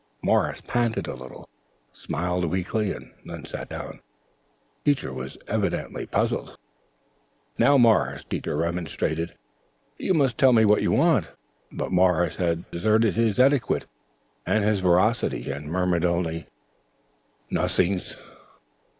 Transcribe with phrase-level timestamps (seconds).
[0.23, 1.47] Morris panted a little,
[1.91, 3.99] smiled weakly, and then sat down.
[4.83, 7.55] Teacher was evidently puzzled, the "comp'ny" alert, the Principal uneasy.
[7.71, 9.33] "Now, Morris," Teacher remonstrated,
[9.99, 11.29] "you must tell me what you want."
[11.71, 13.85] But Morris had deserted his etiquette
[14.43, 16.47] and his veracity, and murmured only:
[17.51, 18.17] "Nothings."